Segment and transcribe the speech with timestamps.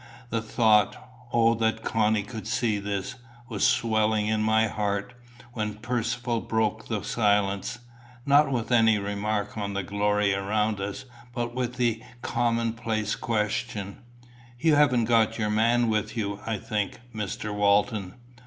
[0.31, 0.97] The thought,
[1.31, 3.13] "O that Connie could see this!"
[3.47, 5.13] was swelling in my heart,
[5.53, 7.77] when Percivale broke the silence
[8.25, 13.99] not with any remark on the glory around us, but with the commonplace question
[14.59, 17.53] "You haven't got your man with you, I think, Mr.
[17.53, 18.15] Walton?"